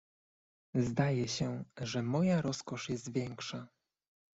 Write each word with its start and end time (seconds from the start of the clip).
"Zdaje 0.75 1.27
się, 1.27 1.63
że 1.81 2.03
moja 2.03 2.41
rozkosz 2.41 2.89
jest 2.89 3.11
większa." 3.13 3.67